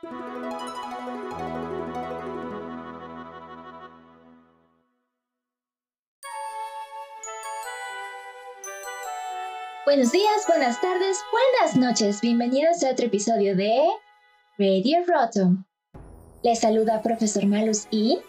[0.00, 0.12] Buenos
[10.12, 12.20] días, buenas tardes, buenas noches.
[12.20, 13.88] Bienvenidos a otro episodio de
[14.56, 15.56] Radio Roto.
[16.44, 18.20] Les saluda Profesor Malus y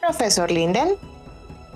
[0.00, 0.96] Profesor Linden.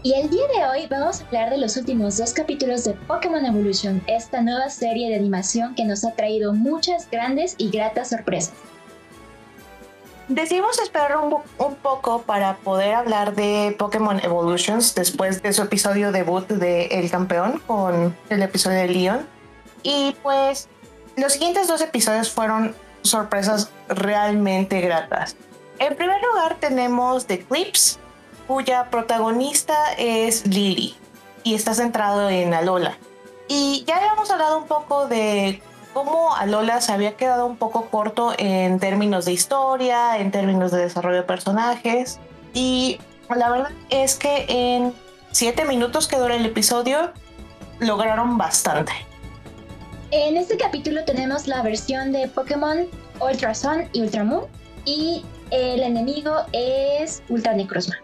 [0.03, 3.47] Y el día de hoy vamos a hablar de los últimos dos capítulos de Pokémon
[3.47, 8.70] Evolution, esta nueva serie de animación que nos ha traído muchas grandes y gratas sorpresas.
[10.31, 16.47] Decidimos esperar un, poco para poder hablar de Pokémon Evolutions después de su episodio debut
[16.47, 19.27] de El Campeón con el episodio de Leon.
[19.83, 20.69] Y pues
[21.17, 25.35] los siguientes dos episodios fueron sorpresas realmente gratas.
[25.81, 27.99] En primer lugar tenemos The Clips,
[28.47, 30.97] cuya protagonista es Lily
[31.43, 32.97] y está centrado en Alola.
[33.49, 35.61] Y ya habíamos hablado un poco de
[35.93, 40.79] cómo Alola se había quedado un poco corto en términos de historia, en términos de
[40.79, 42.19] desarrollo de personajes.
[42.55, 43.01] Y
[43.35, 44.93] la verdad es que en
[45.31, 47.13] siete minutos que dura el episodio,
[47.79, 48.93] lograron bastante.
[50.11, 52.89] En este capítulo tenemos la versión de Pokémon
[53.21, 54.47] Ultra Sun y Ultra Moon.
[54.85, 57.97] Y el enemigo es Ultra Necrozma.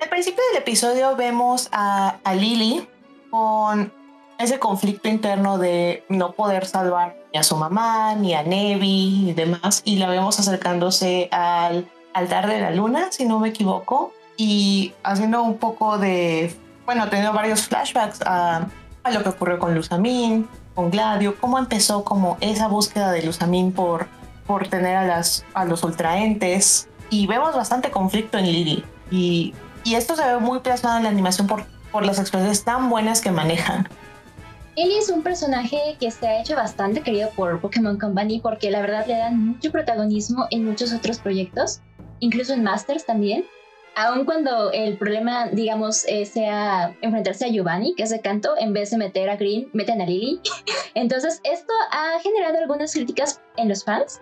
[0.00, 2.88] Al principio del episodio vemos a, a Lily
[3.30, 3.92] con
[4.38, 9.32] ese conflicto interno de no poder salvar ni a su mamá, ni a Nevi y
[9.34, 14.94] demás, y la vemos acercándose al altar de la luna, si no me equivoco, y
[15.02, 18.66] haciendo un poco de, bueno, teniendo varios flashbacks a,
[19.12, 24.06] lo que ocurrió con Luzamin, con Gladio, cómo empezó como esa búsqueda de Luzamin por,
[24.46, 29.94] por tener a, las, a los ultraentes, y vemos bastante conflicto en Lily, y, y
[29.96, 33.32] esto se ve muy plasmado en la animación por, por las expresiones tan buenas que
[33.32, 33.88] manejan.
[34.78, 38.80] Lily es un personaje que se ha hecho bastante querido por Pokémon Company porque la
[38.80, 41.80] verdad le dan mucho protagonismo en muchos otros proyectos,
[42.20, 43.44] incluso en Masters también.
[43.96, 48.72] Aun cuando el problema, digamos, eh, sea enfrentarse a Giovanni, que es de canto, en
[48.72, 50.40] vez de meter a Green, meten a Lily.
[50.94, 54.20] Entonces, esto ha generado algunas críticas en los fans,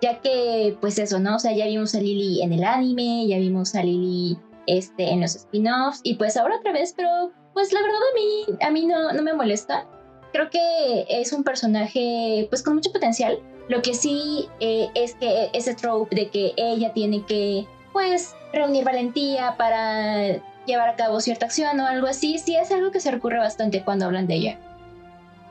[0.00, 1.34] ya que, pues eso, ¿no?
[1.34, 4.38] O sea, ya vimos a Lily en el anime, ya vimos a Lily
[4.68, 8.58] este, en los spin-offs, y pues ahora otra vez, pero pues la verdad a mí,
[8.60, 9.88] a mí no, no me molesta
[10.36, 13.40] creo que es un personaje pues con mucho potencial.
[13.68, 18.84] Lo que sí eh, es que ese trope de que ella tiene que pues reunir
[18.84, 20.36] valentía para
[20.66, 23.82] llevar a cabo cierta acción o algo así, sí es algo que se recurre bastante
[23.82, 24.58] cuando hablan de ella.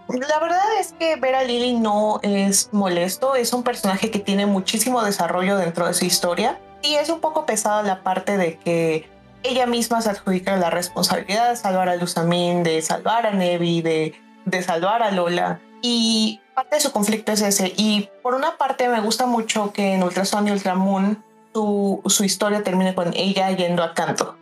[0.07, 4.45] La verdad es que ver a Lily no es molesto, es un personaje que tiene
[4.45, 9.09] muchísimo desarrollo dentro de su historia y es un poco pesada la parte de que
[9.41, 14.13] ella misma se adjudica la responsabilidad de salvar a Luzamin, de salvar a Nevi, de
[14.45, 15.59] de salvar a Lola.
[15.81, 17.73] Y parte de su conflicto es ese.
[17.75, 21.23] Y por una parte me gusta mucho que en Ultrason y Ultramoon
[21.53, 24.37] su, su historia termine con ella yendo a canto.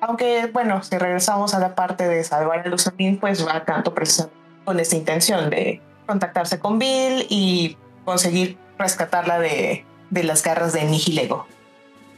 [0.00, 3.94] Aunque, bueno, si regresamos a la parte de salvar a Luzamin, pues va a canto
[3.94, 10.72] precisamente con esta intención de contactarse con Bill y conseguir rescatarla de, de las garras
[10.72, 11.46] de Nihilego.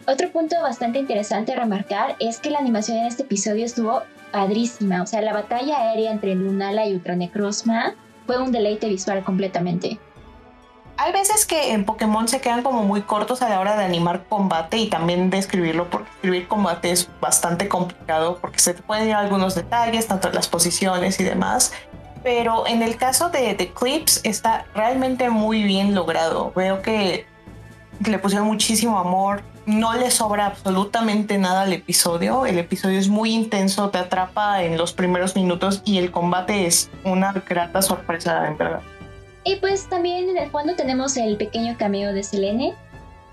[0.06, 4.02] Otro punto bastante interesante a remarcar es que la animación en este episodio estuvo
[4.32, 5.02] padrísima.
[5.02, 7.94] O sea, la batalla aérea entre Lunala y Ultranecrozma
[8.26, 9.98] fue un deleite visual completamente.
[10.96, 14.26] Hay veces que en Pokémon se quedan como muy cortos a la hora de animar
[14.28, 19.08] combate y también de escribirlo, porque escribir combate es bastante complicado porque se te pueden
[19.08, 21.72] ir algunos detalles, tanto en las posiciones y demás.
[22.22, 26.52] Pero en el caso de The Clips está realmente muy bien logrado.
[26.54, 27.26] Veo que
[28.08, 32.46] le pusieron muchísimo amor, no le sobra absolutamente nada al episodio.
[32.46, 36.90] El episodio es muy intenso, te atrapa en los primeros minutos y el combate es
[37.04, 38.80] una grata sorpresa, en verdad.
[39.44, 42.74] Y pues también en el fondo tenemos el pequeño cameo de Selene.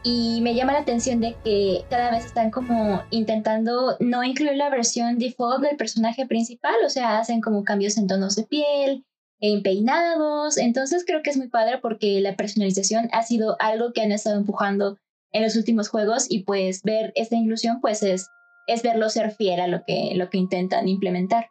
[0.03, 4.69] Y me llama la atención de que cada vez están como intentando no incluir la
[4.69, 9.03] versión default del personaje principal, o sea, hacen como cambios en tonos de piel,
[9.39, 10.57] en peinados.
[10.57, 14.37] Entonces creo que es muy padre porque la personalización ha sido algo que han estado
[14.37, 14.97] empujando
[15.31, 18.27] en los últimos juegos y pues ver esta inclusión pues es,
[18.67, 21.47] es verlo ser fiel a lo que, lo que intentan implementar.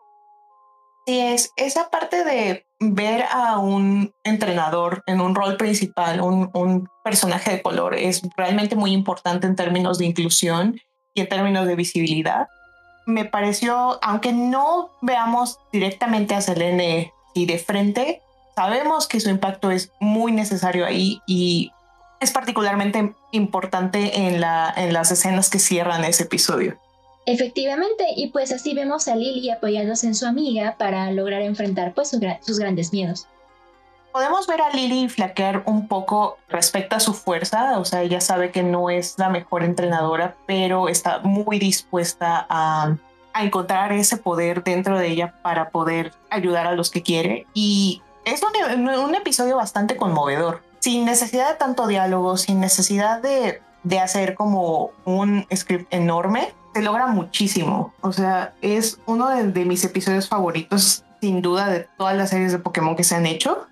[1.06, 6.88] Sí, es esa parte de ver a un entrenador en un rol principal, un, un
[7.04, 10.80] personaje de color, es realmente muy importante en términos de inclusión
[11.14, 12.48] y en términos de visibilidad.
[13.06, 18.22] Me pareció, aunque no veamos directamente a Selene y de frente,
[18.54, 21.70] sabemos que su impacto es muy necesario ahí y
[22.20, 26.78] es particularmente importante en, la, en las escenas que cierran ese episodio.
[27.26, 32.16] Efectivamente, y pues así vemos a Lily apoyándose en su amiga para lograr enfrentar pues
[32.40, 33.26] sus grandes miedos.
[34.12, 38.52] podemos ver a Lily flaquear un poco respecto a su fuerza, o sea, ella sabe
[38.52, 42.96] que no es la mejor entrenadora, pero está muy dispuesta a,
[43.36, 47.46] a encontrar ese poder dentro de ella para poder ayudar a los que quiere.
[47.52, 54.00] Y es un, episodio bastante conmovedor, sin necesidad de tanto diálogo, sin necesidad de, de
[54.00, 57.92] hacer como un script enorme, se logra muchísimo.
[58.00, 62.52] O sea, es uno de, de mis episodios favoritos sin duda de todas las series
[62.52, 63.66] de Pokémon que se han hecho.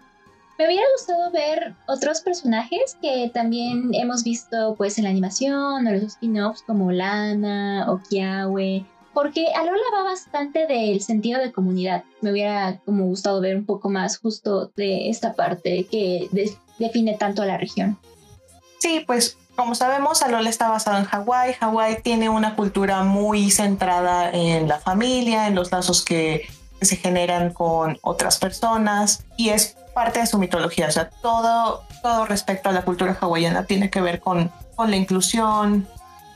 [0.59, 5.91] Me hubiera gustado ver otros personajes que también hemos visto pues en la animación o
[5.91, 8.85] los spin-offs como Lana o Kiawe,
[9.15, 12.05] porque Alola va bastante del sentido de comunidad.
[12.21, 16.29] Me hubiera como gustado ver un poco más justo de esta parte que
[16.79, 17.99] define tanto a la región.
[18.81, 21.55] Sí, pues como sabemos, Alola está basado en Hawái.
[21.55, 26.49] Hawái tiene una cultura muy centrada en la familia, en los lazos que
[26.83, 30.89] se generan con otras personas y es parte de su mitología.
[30.89, 34.97] O sea, todo, todo respecto a la cultura hawaiana tiene que ver con, con la
[34.97, 35.87] inclusión,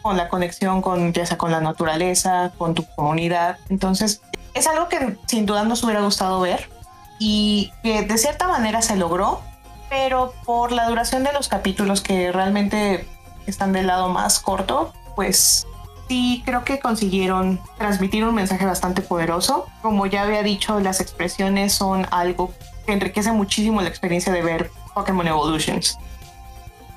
[0.08, 3.58] con la conexión con, ya con la naturaleza, con tu comunidad.
[3.69, 4.22] Entonces,
[4.55, 6.70] es algo que sin duda nos hubiera gustado ver
[7.19, 9.43] y que de cierta manera se logró,
[9.90, 13.06] pero por la duración de los capítulos que realmente
[13.46, 15.66] están del lado más corto, pues
[16.08, 19.66] sí creo que consiguieron transmitir un mensaje bastante poderoso.
[19.82, 22.55] Como ya había dicho, las expresiones son algo
[22.87, 25.99] que enriquece muchísimo la experiencia de ver Pokémon Evolutions.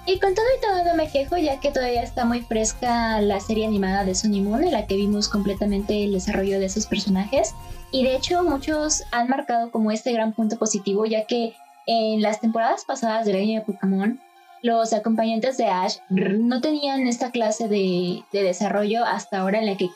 [0.05, 3.39] Y con todo y todo no me quejo, ya que todavía está muy fresca la
[3.39, 7.53] serie animada de Sun Moon, en la que vimos completamente el desarrollo de esos personajes.
[7.91, 11.53] Y de hecho, muchos han marcado como este gran punto positivo, ya que
[11.85, 14.19] en las temporadas pasadas del año de Pokémon,
[14.63, 19.89] los acompañantes de Ash no tenían esta clase de, desarrollo hasta ahora en la que,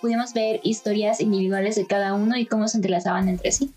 [0.00, 3.72] pudimos ver historias individuales de cada uno y cómo se entrelazaban entre sí.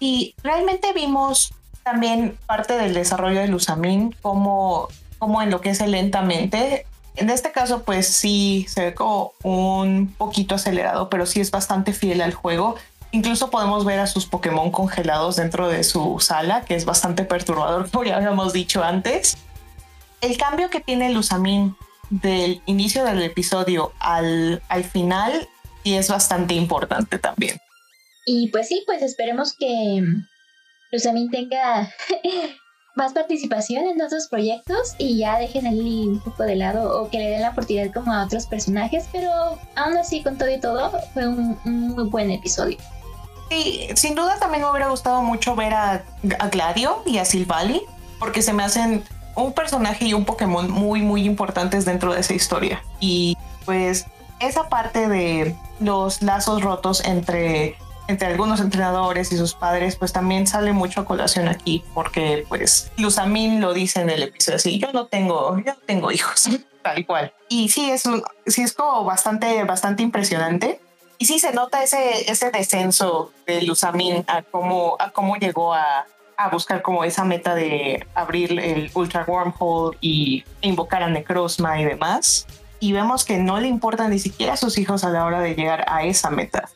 [0.00, 1.52] Y realmente vimos
[1.90, 4.88] también parte del desarrollo de Lusamin, como,
[5.18, 6.86] como enloquece lentamente.
[7.16, 11.92] En este caso, pues sí se ve como un poquito acelerado, pero sí es bastante
[11.92, 12.76] fiel al juego.
[13.10, 17.90] Incluso podemos ver a sus Pokémon congelados dentro de su sala, que es bastante perturbador,
[17.92, 19.38] como ya habíamos dicho antes
[20.20, 21.76] el cambio que tiene Lusamin
[22.10, 25.48] del inicio del episodio al, al final
[25.84, 27.58] sí es bastante importante también.
[28.26, 30.02] Y pues sí, pues esperemos que
[30.90, 31.92] Lusamin tenga
[32.96, 37.08] más participación en otros proyectos y ya dejen a Lily un poco de lado o
[37.10, 39.30] que le den la oportunidad como a otros personajes, pero
[39.76, 42.78] aún así con todo y todo fue un, muy buen episodio.
[43.50, 46.04] Sí, sin duda también me hubiera gustado mucho ver a,
[46.38, 47.82] a Gladio y a Silvali
[48.18, 49.04] porque se me hacen
[49.36, 52.82] un personaje y un Pokémon muy, muy importantes dentro de esa historia.
[53.00, 54.06] Y pues
[54.40, 57.76] esa parte de los lazos rotos entre,
[58.08, 62.90] entre algunos entrenadores y sus padres, pues también sale mucho a colación aquí, porque pues
[62.96, 66.48] Luzamin lo dice en el episodio así, yo no tengo, yo no tengo hijos,
[66.82, 67.32] tal cual.
[67.48, 68.04] Y sí, es,
[68.46, 70.80] sí es como bastante, bastante impresionante.
[71.18, 76.06] Y sí se nota ese, ese descenso de Luzamin a cómo, a cómo llegó a,
[76.38, 81.84] a buscar como esa meta de abrir el Ultra Wormhole y invocar a Necrozma y
[81.84, 82.46] demás.
[82.80, 85.56] Y vemos que no le importan ni siquiera a sus hijos a la hora de
[85.56, 86.70] llegar a esa meta.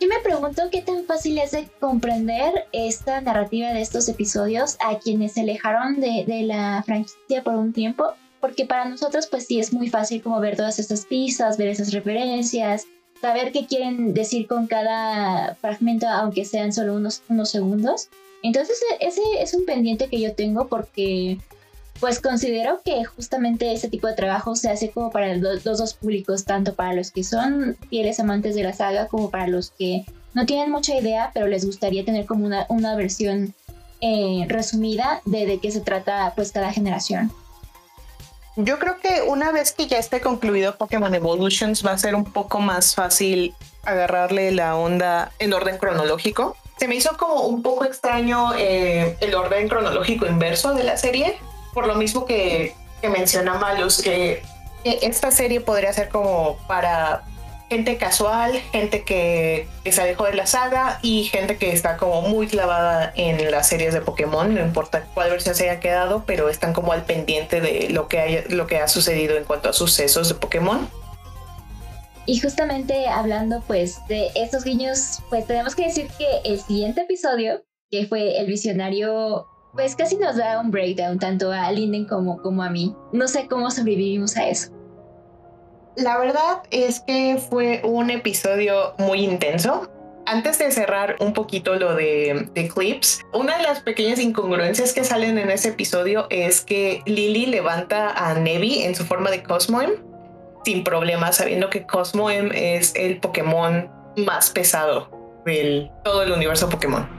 [0.00, 4.98] Yo me pregunto qué tan fácil es de comprender esta narrativa de estos episodios a
[5.00, 9.58] quienes se alejaron de, de la franquicia por un tiempo, porque para nosotros pues sí
[9.58, 12.86] es muy fácil como ver todas estas pistas, ver esas referencias,
[13.20, 18.08] saber qué quieren decir con cada fragmento, aunque sean solo unos, unos segundos.
[18.44, 21.38] Entonces e, ese es un pendiente que yo tengo porque
[22.00, 26.44] pues considero que justamente ese tipo de trabajo se hace como para los, dos públicos,
[26.44, 30.46] tanto para los que son fieles amantes de la saga como para los que no
[30.46, 33.54] tienen mucha idea, pero les gustaría tener como una, una versión
[34.00, 37.32] eh, resumida de, de qué se trata pues cada generación.
[38.56, 42.24] Yo creo que una vez que ya esté concluido Pokémon Evolutions va a ser un
[42.24, 47.84] poco más fácil agarrarle la onda en orden cronológico se me hizo como un poco
[47.84, 51.36] extraño eh, el orden cronológico inverso de la serie,
[51.78, 54.42] por lo mismo que, que menciona Malus, que,
[54.82, 57.22] esta serie podría ser como para
[57.70, 62.48] gente casual, gente que, se alejó de la saga y gente que está como muy
[62.48, 66.72] clavada en las series de Pokémon, no importa cuál versión se haya quedado, pero están
[66.72, 70.28] como al pendiente de lo que, haya, lo que ha sucedido en cuanto a sucesos
[70.28, 70.90] de Pokémon.
[72.26, 77.62] Y justamente hablando pues de estos guiños, pues tenemos que decir que el siguiente episodio,
[77.88, 79.46] que fue el visionario,
[79.78, 82.96] pues casi nos da un breakdown tanto a Linden como, como a mí.
[83.12, 84.72] No sé cómo sobrevivimos a eso.
[85.94, 89.88] La verdad es que fue un episodio muy intenso.
[90.26, 95.04] antes de cerrar un poquito lo de, de, Clips, una de las pequeñas incongruencias que
[95.04, 99.92] salen en ese episodio es que Lily levanta a Nevi en su forma de Cosmoem
[100.64, 105.08] sin problema, sabiendo que Cosmoem es el Pokémon más pesado
[105.46, 107.17] del todo el universo Pokémon.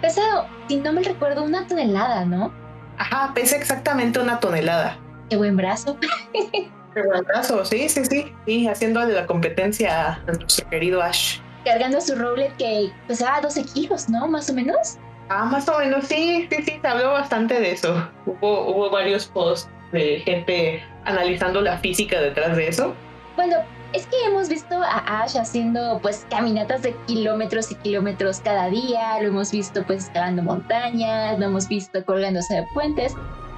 [0.00, 2.52] Pesado, si no me recuerdo, una tonelada, ¿no?
[2.96, 4.98] Ajá, pesa exactamente una tonelada.
[5.28, 5.96] Qué buen brazo.
[6.32, 8.34] Qué buen brazo, sí, sí, sí.
[8.46, 11.38] Sí, haciéndole la competencia a nuestro querido Ash.
[11.64, 14.26] Cargando su Rowlet que pesaba 12 kilos, ¿no?
[14.26, 14.98] Más o menos.
[15.28, 18.08] Ah, más o menos, sí, sí, sí, se habló bastante de eso.
[18.26, 22.94] Hubo, hubo varios posts de gente analizando la física detrás de eso.
[23.36, 23.56] Bueno,
[23.92, 29.20] es que hemos visto a Ash haciendo pues caminatas de kilómetros y kilómetros cada día,
[29.20, 33.14] lo hemos visto pues escalando montañas, lo hemos visto colgándose de puentes.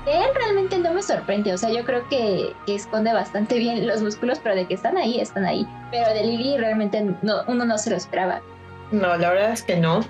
[0.06, 4.02] De él realmente no me sorprende, o sea, yo creo que, esconde bastante bien los
[4.02, 5.66] músculos, pero de que están ahí, están ahí.
[5.92, 8.40] Pero de Lily realmente no, uno no se lo esperaba.
[8.90, 10.00] No, la verdad es que no.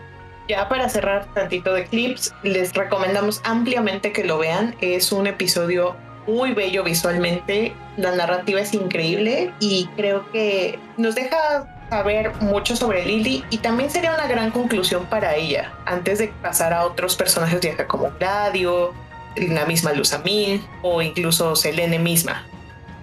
[0.49, 4.75] Ya para cerrar tantito de clips, les recomendamos ampliamente que lo vean.
[4.81, 5.95] Es un episodio
[6.27, 13.05] muy bello visualmente, la narrativa es increíble y creo que nos deja saber mucho sobre
[13.05, 17.61] Lily y también sería una gran conclusión para ella antes de pasar a otros personajes
[17.61, 18.95] de acá como Gladio,
[19.37, 22.47] la misma Luzamil o incluso Selene misma.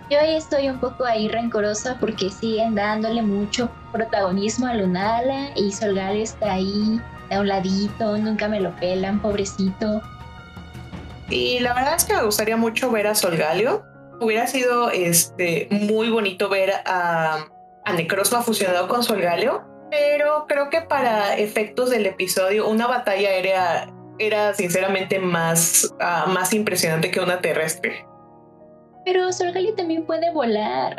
[0.09, 5.71] Yo ahí estoy un poco ahí rencorosa porque siguen dándole mucho protagonismo a Lunala y
[5.71, 6.99] Solgal está ahí
[7.29, 10.01] a un ladito, nunca me lo pelan, pobrecito.
[11.29, 13.86] Y la verdad es que me gustaría mucho ver a Solgalio.
[14.19, 17.45] Hubiera sido este, muy bonito ver a,
[17.86, 24.53] a fusionado con Solgalio, pero creo que para efectos del episodio, una batalla aérea era
[24.53, 28.05] sinceramente más, ah, más impresionante que una terrestre.
[29.05, 30.95] Pero Solgalio también puede volar,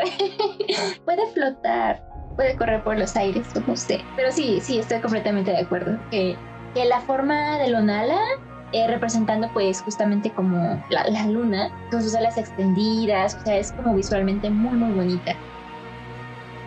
[1.05, 2.03] puede flotar,
[2.37, 4.03] puede correr por los aires, no sé.
[4.17, 5.99] Pero sí, sí, estoy completamente de acuerdo.
[6.11, 6.37] Que,
[6.75, 8.19] que la forma de Lonala
[8.73, 13.95] eh, representando pues justamente como la, luna, con sus alas extendidas, o sea, es como
[13.95, 15.35] visualmente muy muy bonita.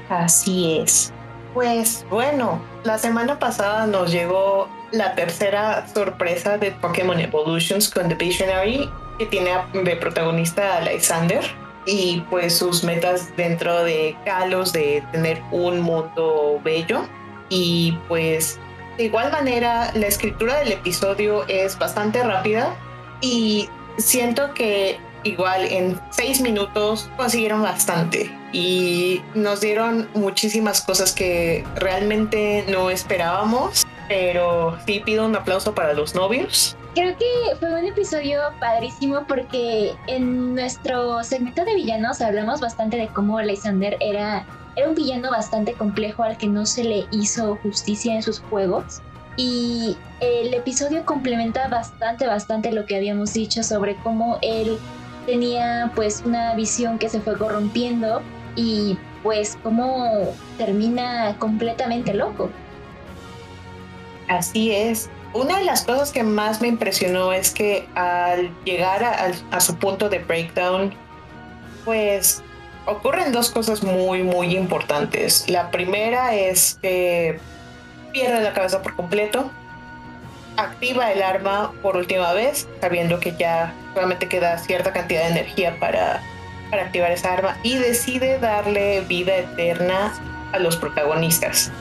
[0.10, 1.14] Así es.
[1.54, 8.16] Pues bueno, la semana pasada nos llegó la tercera sorpresa de Pokémon Evolutions con The
[8.16, 11.44] Visionary, que tiene de protagonista a Lysander
[11.86, 17.04] y pues sus metas dentro de Kalos de tener un mundo bello
[17.50, 18.60] y pues
[18.98, 22.76] de igual manera, la escritura del episodio es bastante rápida
[23.22, 31.64] y siento que igual en seis minutos consiguieron bastante y nos dieron muchísimas cosas que
[31.76, 36.78] realmente no esperábamos, pero sí pido un aplauso para los novios.
[36.96, 43.08] Creo que fue un episodio padrísimo porque en nuestro segmento de villanos hablamos bastante de
[43.08, 44.46] cómo Lysander era
[44.76, 49.02] era un villano bastante complejo al que no se le hizo justicia en sus juegos.
[49.38, 54.78] Y el episodio complementa bastante, bastante lo que habíamos dicho sobre cómo él
[55.26, 58.22] tenía pues una visión que se fue corrompiendo
[58.56, 62.50] y pues cómo termina completamente loco.
[64.28, 65.10] Así es.
[65.34, 69.76] Una de las cosas que más me impresionó es que al llegar a, a su
[69.78, 70.94] punto de breakdown,
[71.86, 72.44] pues
[72.86, 75.50] ocurren dos cosas muy, muy importantes.
[75.50, 77.40] La primera es que
[78.12, 79.50] pierde la cabeza por completo,
[80.58, 85.80] activa el arma por última vez, sabiendo que ya solamente queda cierta cantidad de energía
[85.80, 86.22] para,
[86.70, 90.14] para activar esa arma, y decide darle vida eterna
[90.52, 91.72] a los protagonistas.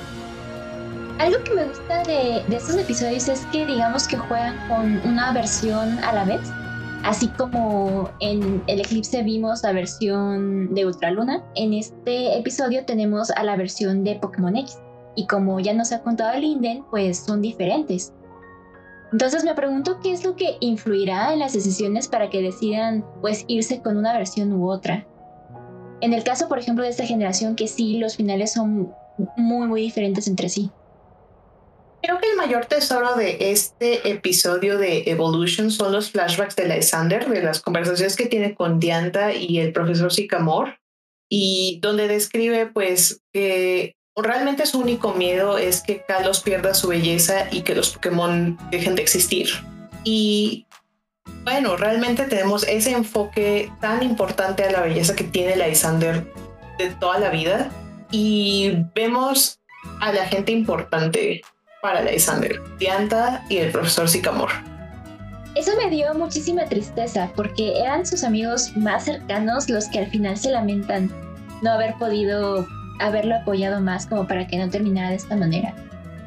[1.22, 5.96] Algo que me gusta de, estos episodios es que digamos que juegan con una versión
[6.00, 6.40] a la vez
[7.04, 13.44] Así como en el eclipse vimos la versión de Ultraluna, en este episodio tenemos a
[13.44, 14.78] la versión de Pokémon X.
[15.14, 18.12] Y como ya nos ha contado Linden, pues son diferentes.
[19.12, 23.44] Entonces me pregunto qué es lo que influirá en las decisiones para que decidan pues
[23.46, 25.06] irse con una versión u otra.
[26.00, 28.92] En el caso, por ejemplo, de esta generación que sí los finales son
[29.36, 30.72] muy muy diferentes entre sí.
[32.02, 37.28] Creo que el mayor tesoro de este episodio de Evolution son los flashbacks de Lysander,
[37.28, 40.80] de las conversaciones que tiene con Dianta y el profesor Sycamore,
[41.30, 47.46] y donde describe pues que realmente su único miedo es que Kalos pierda su belleza
[47.52, 49.48] y que los Pokémon dejen de existir.
[50.02, 50.66] Y
[51.44, 56.26] bueno, realmente tenemos ese enfoque tan importante a la belleza que tiene Lysander
[56.78, 57.70] de toda la vida
[58.10, 59.60] y vemos
[60.00, 61.42] a la gente importante
[61.82, 64.54] para Lysander, Dianta y el profesor Sycamore.
[65.56, 70.38] Eso me dio muchísima tristeza porque eran sus amigos más cercanos los que al final
[70.38, 71.10] se lamentan
[71.60, 72.66] no haber podido
[73.00, 75.74] haberlo apoyado más como para que no terminara de esta manera.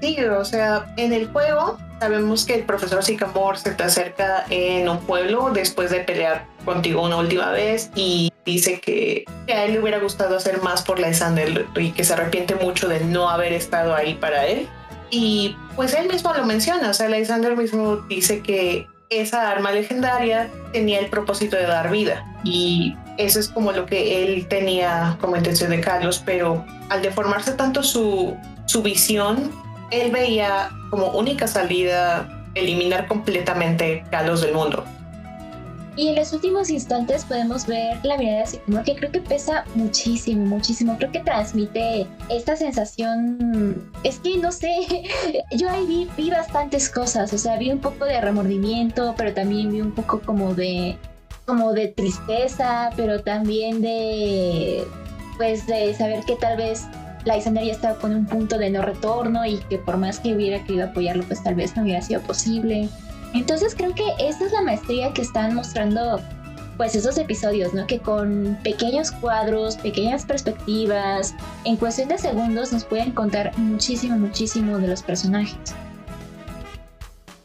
[0.01, 4.89] Sí, o sea, en el juego sabemos que el profesor Sycamore se te acerca en
[4.89, 9.79] un pueblo después de pelear contigo una última vez y dice que, a él le
[9.79, 13.95] hubiera gustado hacer más por Lysander y que se arrepiente mucho de no haber estado
[13.95, 14.67] ahí para él.
[15.09, 20.49] Y pues él mismo lo menciona, o sea, Lysander mismo dice que esa arma legendaria
[20.73, 25.37] tenía el propósito de dar vida y eso es como lo que él tenía como
[25.37, 28.35] intención de Carlos, pero al deformarse tanto su,
[28.65, 29.51] su visión,
[29.91, 34.83] él veía como única salida eliminar completamente Carlos del mundo.
[35.95, 39.63] Y en los últimos instantes podemos ver la mirada de Sycamore que creo que pesa
[39.75, 40.97] muchísimo, muchísimo.
[40.97, 43.91] Creo que transmite esta sensación.
[44.03, 44.75] Es que no sé,
[45.51, 47.31] yo ahí vi, vi bastantes cosas.
[47.33, 50.97] O sea, vi un poco de remordimiento, pero también vi un poco como de
[51.45, 54.83] como de tristeza, pero también de
[55.37, 56.85] pues de saber que tal vez
[57.25, 60.63] la ya estaba con un punto de no retorno y que por más que hubiera
[60.63, 62.87] querido apoyarlo, pues tal vez no hubiera sido posible.
[63.35, 66.21] Entonces creo que esta es la maestría que están mostrando
[66.77, 67.85] pues esos episodios, ¿no?
[67.85, 74.77] Que con pequeños cuadros, pequeñas perspectivas, en cuestión de segundos nos pueden contar muchísimo, muchísimo
[74.77, 75.75] de los personajes.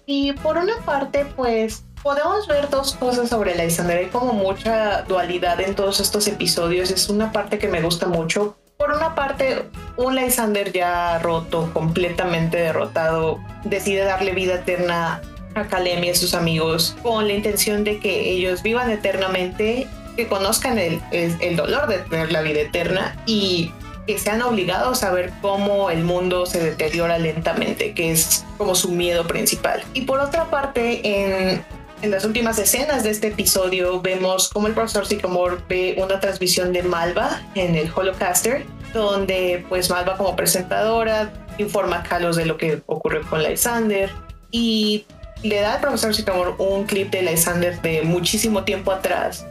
[0.07, 3.99] Y por una parte, pues podemos ver dos cosas sobre Lysander.
[3.99, 6.91] Hay como mucha dualidad en todos estos episodios.
[6.91, 8.57] Es una parte que me gusta mucho.
[8.77, 15.21] Por una parte, un Lysander ya roto, completamente derrotado, decide darle vida eterna
[15.55, 20.79] a Kalem y sus amigos con la intención de que ellos vivan eternamente, que conozcan
[20.79, 23.73] el, el, dolor de tener la vida eterna y
[24.07, 28.91] que sean obligados a ver cómo el mundo se deteriora lentamente, que es como su
[28.91, 29.83] miedo principal.
[29.95, 31.65] Y por otra parte, en,
[32.03, 36.73] en las últimas escenas de este episodio vemos cómo el profesor Sycamore ve una transmisión
[36.73, 42.57] de Malva en el Holocaster, donde pues Malva como presentadora informa a Carlos de lo
[42.57, 44.11] que ocurrió con Lysander
[44.51, 45.05] y
[45.43, 49.47] le da al profesor Sycamore un clip de Lysander de muchísimo tiempo atrás,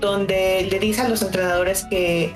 [0.00, 2.34] donde le dice a los entrenadores que,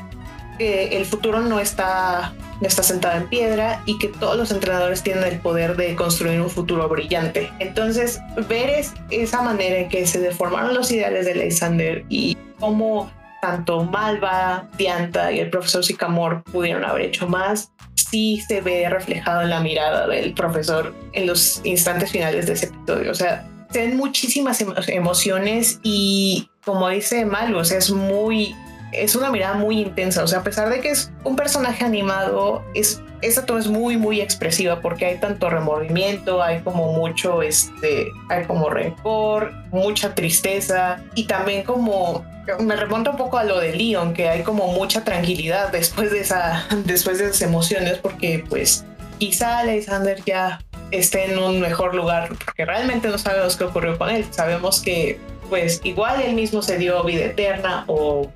[0.58, 5.24] el futuro no está, no está sentado en piedra y que todos los entrenadores tienen
[5.24, 7.50] el poder de construir un futuro brillante.
[7.58, 13.82] Entonces, ver esa manera en que se deformaron los ideales de Lysander y cómo tanto
[13.82, 17.72] Malva, Dianta y el profesor Sycamore pudieron haber hecho más,
[18.12, 22.66] sí se ve reflejado en la mirada del profesor en los instantes finales de ese
[22.66, 23.10] episodio.
[23.10, 28.54] O sea, se ven muchísimas emociones y como dice Malu, o sea, es muy,
[28.92, 30.22] es una mirada muy intensa.
[30.22, 33.96] O sea, a pesar de que es un personaje animado, es, esa todo es muy,
[33.96, 41.02] muy expresiva porque hay tanto remordimiento, hay como mucho, este, hay como rencor, mucha tristeza
[41.14, 42.24] y también como
[42.60, 46.20] me remonta un poco a lo de Leon, que hay como mucha tranquilidad después de,
[46.20, 48.84] esa, después de esas emociones, porque pues
[49.18, 54.10] quizá Alexander ya esté en un mejor lugar, porque realmente no sabemos qué ocurrió con
[54.10, 54.26] él.
[54.30, 58.30] Sabemos que pues igual él mismo se dio vida eterna o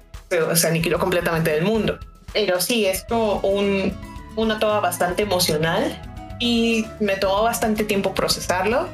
[0.55, 1.99] se, aniquiló completamente del mundo.
[2.33, 3.92] Pero sí, es como un,
[4.37, 5.99] una toma bastante emocional
[6.38, 8.88] y me tomó bastante tiempo procesarlo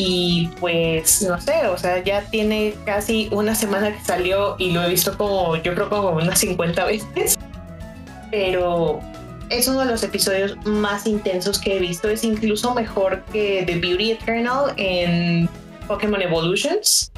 [0.00, 4.80] y pues no sé, o sea, ya tiene casi una semana que salió y lo
[4.84, 7.36] he visto como, yo creo como unas 50 veces,
[8.30, 9.00] pero
[9.50, 13.80] es uno de los episodios más intensos que he visto, es incluso mejor que The
[13.80, 15.48] Beauty Eternal en
[15.88, 17.10] Pokémon Evolutions.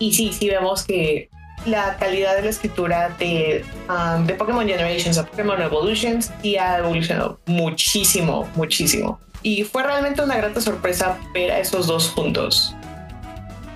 [0.00, 1.30] Y sí, sí vemos que
[1.64, 6.78] la calidad de la escritura de, um, de Pokémon Generations a Pokémon Evolutions sí ha
[6.78, 12.74] evolucionado muchísimo, muchísimo y fue realmente una grata sorpresa ver a esos dos juntos.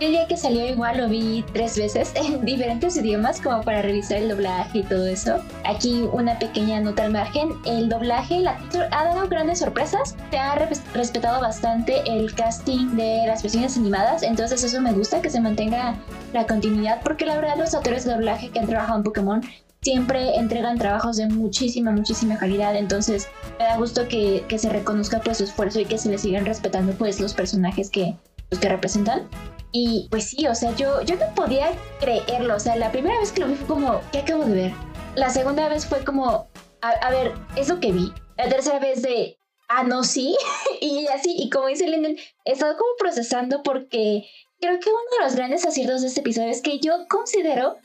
[0.01, 4.17] El día que salió igual lo vi tres veces en diferentes idiomas como para revisar
[4.17, 5.37] el doblaje y todo eso.
[5.65, 7.53] Aquí una pequeña nota al margen.
[7.67, 8.59] El doblaje la
[8.91, 10.17] ha dado grandes sorpresas.
[10.33, 10.57] Se ha
[10.93, 14.25] respetado bastante el casting de las versiones animadas.
[14.25, 15.95] Entonces eso me gusta que se mantenga
[16.33, 19.43] la continuidad porque la verdad los actores de doblaje que han trabajado en Pokémon
[19.83, 22.77] siempre entregan trabajos de muchísima, muchísima calidad.
[22.77, 26.19] Entonces me da gusto que, que, se reconozca pues su esfuerzo y que se le
[26.19, 28.15] sigan respetando pues los personajes que,
[28.49, 29.29] pues, que representan.
[29.73, 32.57] Y pues sí, o sea, yo, yo no podía creerlo.
[32.57, 34.73] O sea, la primera vez que lo vi fue como, ¿qué acabo de ver?
[35.15, 36.49] La segunda vez fue como,
[36.83, 38.13] a, ver, es lo que vi.
[38.37, 39.39] La tercera vez de,
[39.69, 40.37] ah, no, sí.
[40.81, 44.27] y así, y como dice Linden, he estado como procesando porque
[44.61, 47.77] creo que uno de los grandes aciertos de este episodio es que yo considero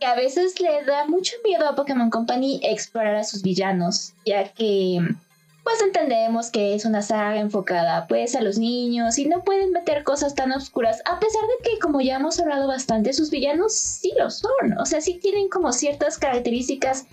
[0.00, 4.52] que a veces le da mucho miedo a Pokémon Company explorar a sus villanos, ya
[4.52, 5.00] que
[5.66, 10.04] pues entendemos que es una saga enfocada pues a los niños y no pueden meter
[10.04, 14.12] cosas tan oscuras, a pesar de que como ya hemos hablado bastante, sus villanos sí
[14.16, 17.06] lo son, o sea, sí tienen como ciertas características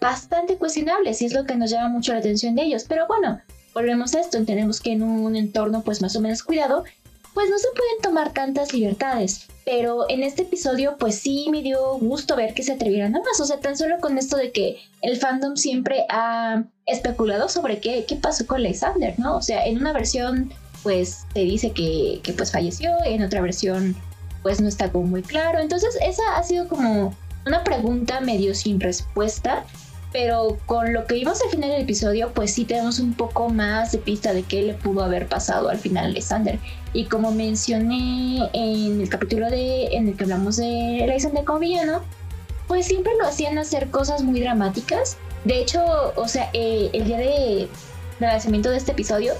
[0.00, 3.40] bastante cuestionables y es lo que nos llama mucho la atención de ellos, pero bueno,
[3.74, 6.82] volvemos a esto, entendemos que en un entorno pues más o menos cuidado,
[7.34, 9.46] pues no se pueden tomar tantas libertades.
[9.64, 13.40] Pero en este episodio, pues sí me dio gusto ver que se atrevieran a más.
[13.40, 18.04] O sea, tan solo con esto de que el fandom siempre ha especulado sobre qué,
[18.06, 19.36] qué pasó con Alexander, ¿no?
[19.36, 23.94] O sea, en una versión, pues te dice que, que pues falleció, en otra versión,
[24.42, 25.60] pues no está como muy claro.
[25.60, 27.14] Entonces, esa ha sido como
[27.46, 29.64] una pregunta medio sin respuesta
[30.12, 33.92] pero con lo que vimos al final del episodio, pues sí tenemos un poco más
[33.92, 36.58] de pista de qué le pudo haber pasado al final a Alexander.
[36.92, 42.00] Y como mencioné en el capítulo de, en el que hablamos de Alexander como villano,
[42.66, 45.16] pues siempre lo hacían hacer cosas muy dramáticas.
[45.44, 45.82] De hecho,
[46.16, 47.68] o sea, eh, el día de,
[48.18, 49.34] lanzamiento de este episodio,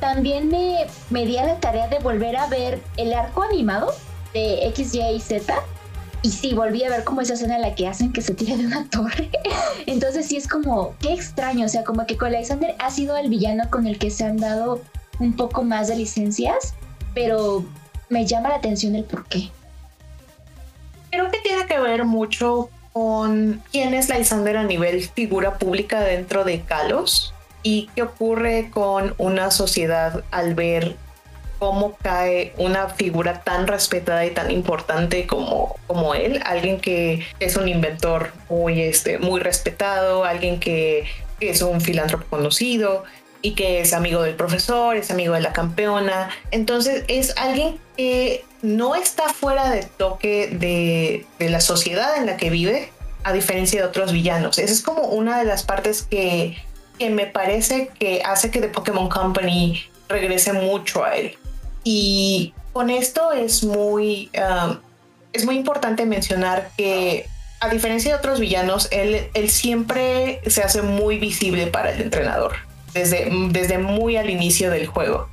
[0.00, 3.94] también me, me di a la tarea de volver a ver el arco animado
[4.32, 5.54] de X, Y y Z
[6.24, 8.56] y sí, volví a ver como esa escena en la que hacen que se tire
[8.56, 9.30] de una torre.
[9.86, 13.64] Entonces sí es como, qué extraño, o sea, como que Alexander ha sido el villano
[13.70, 14.80] con el que se han dado
[15.18, 16.72] un poco más de licencias,
[17.12, 17.62] pero
[18.08, 19.50] me llama la atención el por qué.
[21.10, 26.44] Creo que tiene que ver mucho con quién es Lysander a nivel figura pública dentro
[26.44, 30.96] de Kalos y qué ocurre con una sociedad al ver
[31.64, 37.56] cómo cae una figura tan respetada y tan importante como, como él, alguien que es
[37.56, 41.06] un inventor muy, este, muy respetado, alguien que,
[41.40, 43.04] es un filántropo conocido
[43.40, 46.28] y que es amigo del profesor, es amigo de la campeona.
[46.50, 52.36] Entonces es alguien que no está fuera de toque de, de la sociedad en la
[52.36, 52.90] que vive,
[53.24, 54.58] a diferencia de otros villanos.
[54.58, 56.58] Esa es como una de las partes que,
[56.98, 61.38] que me parece que hace que The Pokémon Company regrese mucho a él.
[61.84, 64.78] Y con esto es muy, um,
[65.32, 67.26] es muy importante mencionar que
[67.60, 72.56] a diferencia de otros villanos, él, él, siempre se hace muy visible para el entrenador,
[72.92, 75.28] desde, desde muy al inicio del juego.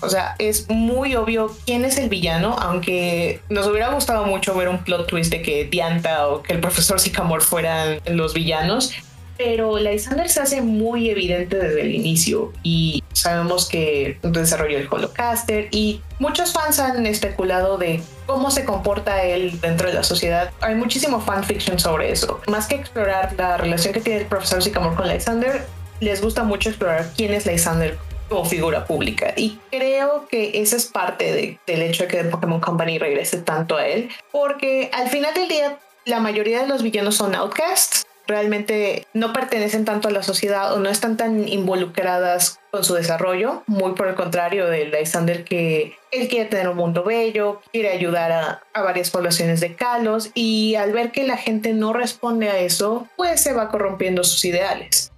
[0.00, 4.68] O sea, es muy obvio quién es el villano, aunque nos hubiera gustado mucho ver
[4.68, 8.92] un plot twist de que Dianta o que el profesor Sycamore fueran los villanos
[9.36, 15.68] pero Lysander se hace muy evidente desde el inicio y sabemos que desarrolló el Holocaster
[15.70, 20.50] y muchos fans han especulado de cómo se comporta él dentro de la sociedad.
[20.60, 22.40] Hay muchísimo fanfiction sobre eso.
[22.48, 25.66] Más que explorar la relación que tiene el profesor Sycamore con Lysander,
[26.00, 29.34] les gusta mucho explorar quién es Lysander como figura pública.
[29.36, 33.86] Y creo que esa es parte del hecho de que Pokémon Company regrese tanto a
[33.86, 39.32] él, porque al final del día la mayoría de los villanos son outcasts realmente no
[39.32, 44.08] pertenecen tanto a la sociedad o no están tan involucradas con su desarrollo, muy por
[44.08, 48.82] el contrario de Lysander que él quiere tener un mundo bello, quiere ayudar a, a,
[48.82, 53.40] varias poblaciones de Kalos y al ver que la gente no responde a eso, pues
[53.40, 55.13] se va corrompiendo sus ideales.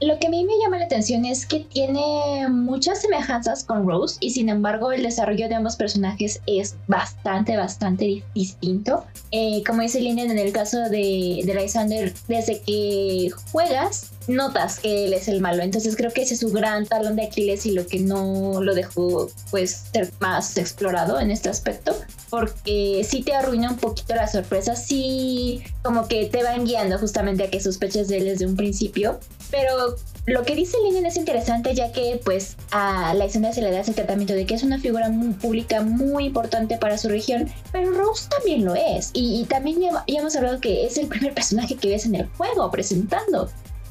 [0.00, 4.18] Lo que a mí me llama la atención es que tiene muchas semejanzas con Rose
[4.20, 9.04] y sin embargo el desarrollo de ambos personajes es bastante, bastante distinto.
[9.30, 15.06] Eh, como dice Linden en el caso de, de Lysander, desde que juegas notas que
[15.06, 15.62] él es el malo.
[15.62, 18.74] Entonces creo que ese es su gran talón de Aquiles y lo que no lo
[18.74, 21.94] dejó pues ser más explorado en este aspecto.
[22.30, 27.44] Porque sí te arruina un poquito la sorpresa, sí como que te van guiando justamente
[27.44, 29.20] a que sospeches de él desde un principio.
[29.50, 33.70] Pero lo que dice Lenin es interesante ya que pues a la escena se le
[33.70, 35.08] da ese tratamiento de que es una figura
[35.40, 39.10] pública muy importante para su región, pero Rose también lo es.
[39.12, 42.70] Y, también ya, hemos hablado que es el primer personaje que ves en el juego
[42.72, 43.48] presentando.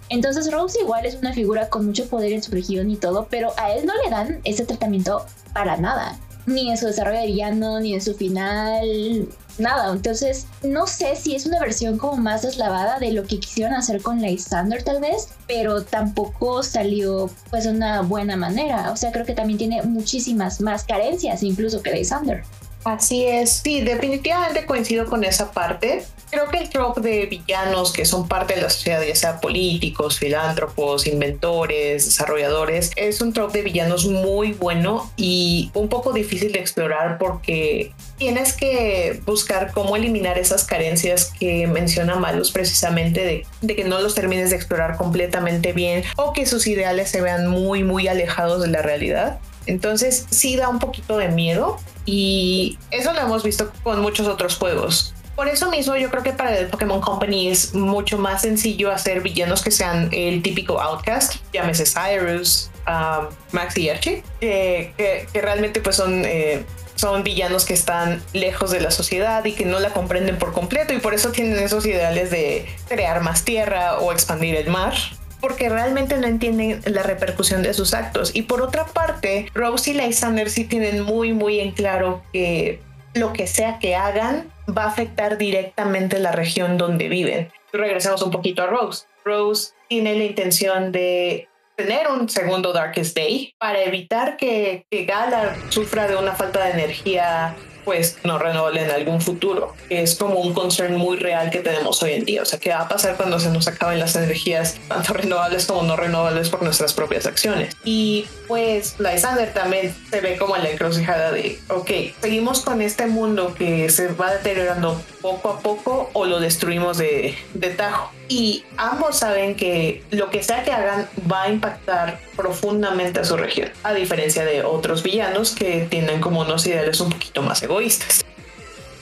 [0.10, 3.54] Entonces Rose igual es una figura con mucho poder en su región y todo, pero
[3.58, 6.18] a él no le dan ese tratamiento para nada.
[6.46, 9.91] Ni en su desarrollo de villano, ni en su final, nada.
[9.91, 14.02] Entonces, no sé si es una versión como más deslavada de lo que quisieron hacer
[14.02, 18.91] con Lysander tal vez, pero tampoco salió pues de una buena manera.
[18.91, 22.44] O sea, creo que también tiene muchísimas más carencias incluso que Lysander.
[22.86, 26.06] Así es, sí, definitivamente coincido con esa parte.
[26.30, 30.19] Creo que el trope de villanos que son parte de la sociedad, ya sea políticos,
[30.19, 36.60] filántropos, inventores, desarrolladores, es un trope de villanos muy bueno y un poco difícil de
[36.60, 43.76] explorar porque tienes que buscar cómo eliminar esas carencias que menciona Malus precisamente de, de,
[43.76, 47.84] que no los termines de explorar completamente bien o que sus ideales se vean muy,
[47.84, 49.39] muy alejados de la realidad.
[49.65, 54.56] Entonces sí da un poquito de miedo y eso lo hemos visto con muchos otros
[54.58, 55.13] juegos.
[55.36, 59.21] Por eso mismo yo creo que para el Pokémon Company es mucho más sencillo hacer
[59.21, 65.97] villanos que sean el típico Outcast, llámese Cyrus, um, Max y Archie, que, realmente pues
[65.97, 66.63] son, eh,
[66.95, 70.93] son villanos que están lejos de la sociedad y que no la comprenden por completo
[70.93, 74.93] y por eso tienen esos ideales de crear más tierra o expandir el mar
[75.41, 78.36] porque realmente no entienden la repercusión de sus actos.
[78.36, 82.80] Y por otra parte, Rose y Lysander sí tienen muy, muy en claro que
[83.13, 87.52] lo que sea que hagan va a afectar directamente la región donde viven.
[87.71, 89.06] Regresamos un poquito a Rose.
[89.24, 95.56] Rose tiene la intención de tener un segundo Darkest Day para evitar que, que Gala
[95.69, 99.74] sufra de una falta de energía pues no renovable en algún futuro.
[99.89, 102.41] Es como un concern muy real que tenemos hoy en día.
[102.41, 105.84] O sea, ¿qué va a pasar cuando se nos acaben las energías, tanto renovables como
[105.84, 107.76] no renovables por nuestras propias acciones?
[107.84, 113.54] Y pues Lysander también se ve como la encrucijada de, ok, seguimos con este mundo
[113.56, 118.12] que se va deteriorando poco a poco o lo destruimos de, de tajo.
[118.28, 123.38] Y ambos saben que lo que sea que hagan va a impactar profundamente a su
[123.38, 128.24] región, a diferencia de otros villanos que tienen como unos ideales un poquito más egoístas.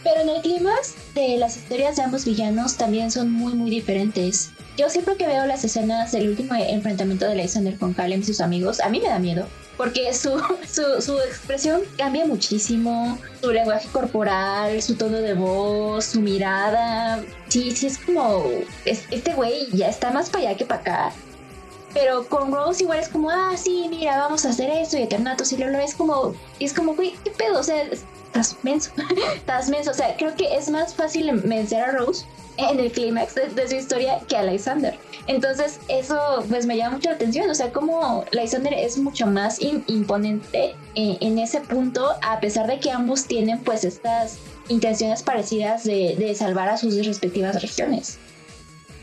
[0.03, 0.73] Pero en el clima
[1.15, 4.51] de las historias de ambos villanos también son muy muy diferentes.
[4.75, 8.41] Yo siempre que veo las escenas del último enfrentamiento de Lysander con Kalem y sus
[8.41, 9.47] amigos, a mí me da miedo.
[9.77, 16.21] Porque su, su, su, expresión cambia muchísimo, su lenguaje corporal, su tono de voz, su
[16.21, 17.23] mirada.
[17.47, 18.43] Sí, sí, es como.
[18.85, 21.13] este güey ya está más para allá que para acá.
[21.93, 25.51] Pero con Rose igual es como, ah, sí, mira, vamos a hacer esto y Eternatus
[25.51, 27.59] y lo es como, es como, güey, ¿qué pedo?
[27.59, 27.83] O sea,
[28.33, 28.91] estás menso,
[29.35, 29.91] estás menso.
[29.91, 32.25] O sea, creo que es más fácil vencer a Rose
[32.57, 34.97] en el clímax de, su historia que a Lysander.
[35.27, 36.17] Entonces, eso
[36.49, 37.49] pues me llama mucho la atención.
[37.49, 42.79] O sea, como Lysander es mucho más imponente en, en, ese punto, a pesar de
[42.79, 48.17] que ambos tienen pues estas intenciones parecidas de, de salvar a sus respectivas regiones.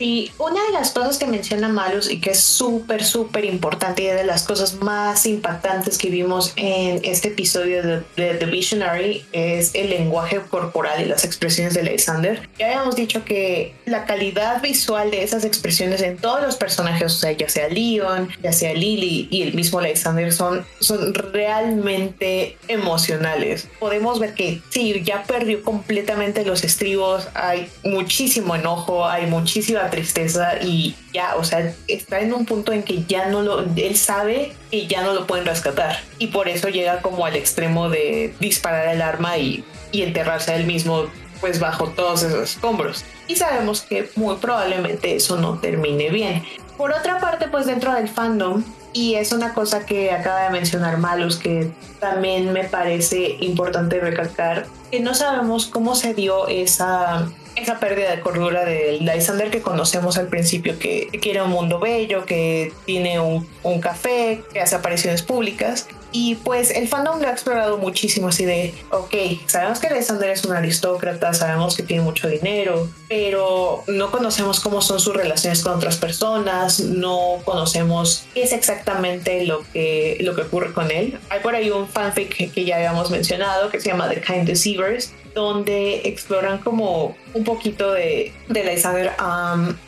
[0.01, 4.07] Y una de las cosas que menciona Malus y que es súper, súper importante y
[4.07, 9.91] de las cosas más impactantes que vimos en este episodio de, The Visionary es el
[9.91, 12.49] lenguaje corporal y las expresiones de Lysander.
[12.57, 17.17] Ya habíamos dicho que la calidad visual de esas expresiones en todos los personajes, o
[17.17, 23.67] sea, ya sea Leon, ya sea Lily y el mismo Lysander, son, son realmente emocionales.
[23.79, 30.53] Podemos ver que sí, ya perdió completamente los estribos, hay muchísimo enojo, hay muchísima tristeza
[30.59, 34.53] y ya, o sea, está en un punto en que ya no lo, él sabe
[34.71, 38.87] que ya no lo pueden rescatar y por eso llega como al extremo de disparar
[38.87, 41.05] el arma y, y enterrarse a él mismo
[41.41, 43.03] pues bajo todos esos escombros.
[43.27, 46.43] Y sabemos que muy probablemente eso no termine bien.
[46.77, 50.97] Por otra parte, pues dentro del fandom, y es una cosa que acaba de mencionar
[50.97, 57.79] Malus, que también me parece importante recalcar, que no sabemos cómo se dio esa esa
[57.79, 62.73] pérdida de cordura del Lysander que conocemos al principio, que quiere un mundo bello, que
[62.85, 65.87] tiene un, un, café, que hace apariciones públicas.
[66.13, 70.43] Y pues el fandom lo ha explorado muchísimo, así de, ok, sabemos que Lysander es
[70.43, 75.73] un aristócrata, sabemos que tiene mucho dinero, pero no conocemos cómo son sus relaciones con
[75.73, 81.17] otras personas, no conocemos qué es exactamente lo que, lo que ocurre con él.
[81.29, 85.13] Hay por ahí un fanfic que ya habíamos mencionado que se llama The Kind Deceivers,
[85.33, 89.11] donde exploran como un poquito de, de Lysander,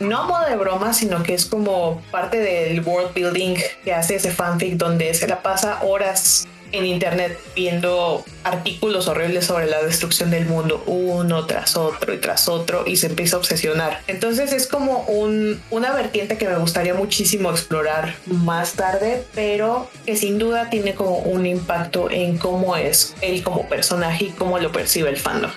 [0.00, 4.16] no a modo de broma, sino que es como parte del world building que hace
[4.16, 10.30] ese fanfic donde se la pasa horas en internet viendo artículos horribles sobre la destrucción
[10.30, 14.00] del mundo uno tras otro y tras otro y se empieza a obsesionar.
[14.06, 20.16] Entonces es como un, una vertiente que me gustaría muchísimo explorar más tarde, pero que
[20.16, 24.72] sin duda tiene como un impacto en cómo es él como personaje y cómo lo
[24.72, 25.50] percibe el fandom.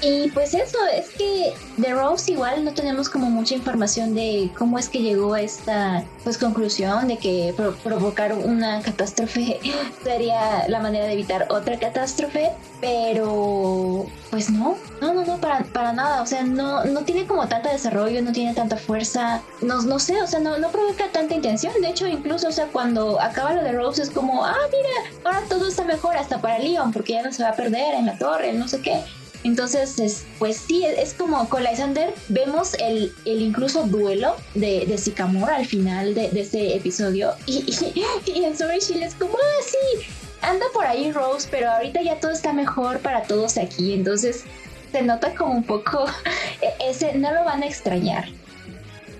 [0.00, 4.78] Y pues eso, es que de Rose igual no tenemos como mucha información de cómo
[4.78, 9.58] es que llegó a esta pues conclusión de que provocar una catástrofe
[10.04, 15.92] sería la manera de evitar otra catástrofe, pero pues no, no, no, no, para, para
[15.92, 19.98] nada, o sea, no, no tiene como tanto desarrollo, no tiene tanta fuerza, no, no
[19.98, 23.54] sé, o sea, no, no provoca tanta intención, de hecho incluso, o sea, cuando acaba
[23.54, 27.14] lo de Rose es como, ah, mira, ahora todo está mejor hasta para Leon, porque
[27.14, 29.02] ya no se va a perder en la torre, no sé qué.
[29.44, 35.66] Entonces, pues sí, es, como con Lysander vemos el, el incluso duelo de, de al
[35.66, 37.32] final de, de ese episodio.
[37.46, 37.64] Y,
[38.34, 40.06] en Story Shield es como, ah, sí,
[40.42, 43.94] anda por ahí Rose, pero ahorita ya todo está mejor para todos aquí.
[43.94, 44.44] Entonces,
[44.90, 46.06] se nota como un poco
[46.60, 48.28] e, ese, no lo van a extrañar.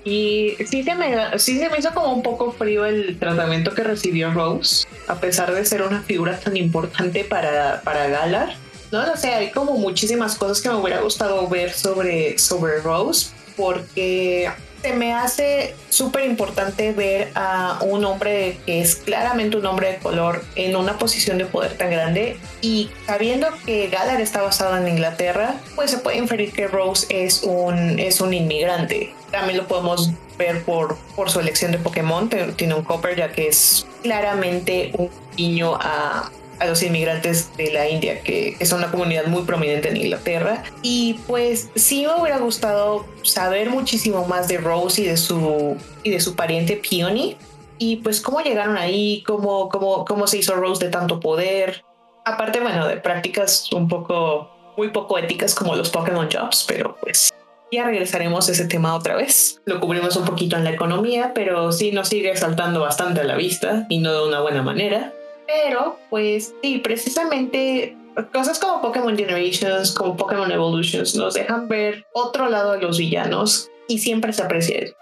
[0.05, 3.83] Y sí se, me, sí se me hizo como un poco frío el tratamiento que
[3.83, 9.17] recibió Rose, a pesar de ser una figura tan importante para, para Galar no lo
[9.17, 14.51] sé, hay como muchísimas cosas que me hubiera gustado ver sobre, sobre Rose, porque
[14.83, 19.99] se me hace súper importante ver a un hombre que es claramente un hombre de
[19.99, 24.87] color en una posición de poder tan grande y sabiendo que Galar está basado en
[24.87, 29.15] Inglaterra, pues se puede inferir que Rose es un, es un inmigrante.
[29.31, 33.49] También lo podemos ver por, por su elección de Pokémon, tiene un Copper ya que
[33.49, 39.27] es claramente un guiño a, a los inmigrantes de la India, que es una comunidad
[39.27, 40.63] muy prominente en Inglaterra.
[40.83, 46.11] Y pues sí me hubiera gustado saber muchísimo más de Rose y de su, y
[46.11, 47.37] de su pariente Peony.
[47.79, 51.85] Y pues cómo llegaron ahí, cómo, cómo, cómo se hizo Rose de tanto poder.
[52.25, 57.33] Aparte, bueno, de prácticas un poco, muy poco éticas como los Pokémon Jobs, pero pues
[57.71, 59.61] ya regresaremos a ese tema otra vez.
[59.65, 63.37] Lo cubrimos un poquito en la economía, pero sí nos sigue saltando bastante a la
[63.37, 65.13] vista y no de una buena manera.
[65.49, 67.97] Pero, pues sí, precisamente
[68.33, 73.71] cosas como Pokémon Generations, como Pokémon Evolutions, nos dejan ver otro lado de los villanos
[73.89, 74.95] y siempre se aprecia eso.